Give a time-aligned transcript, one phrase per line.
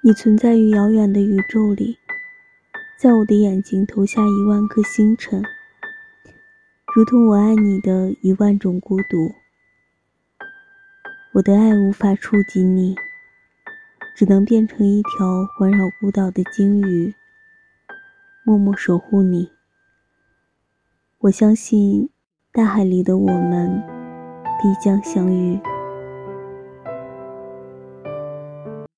[0.00, 1.98] 你存在于遥远的宇宙里
[2.96, 5.42] 在我的眼睛投下一万颗星辰
[6.94, 9.34] 如同我爱你的一万种孤独。
[11.32, 12.94] 我的爱无法触及你
[14.14, 17.12] 只能变成一条环绕孤岛的鲸鱼
[18.44, 19.50] 默默守护你。
[21.18, 22.08] 我相信
[22.52, 23.82] 大海里的我们
[24.62, 25.58] 必将相遇。